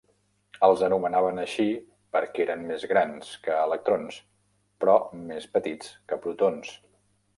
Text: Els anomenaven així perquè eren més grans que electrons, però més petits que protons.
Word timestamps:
Els 0.67 0.79
anomenaven 0.85 1.41
així 1.41 1.65
perquè 2.17 2.41
eren 2.45 2.65
més 2.71 2.85
grans 2.93 3.35
que 3.45 3.59
electrons, 3.67 4.17
però 4.85 4.97
més 5.31 5.49
petits 5.59 5.93
que 6.13 6.19
protons. 6.25 6.75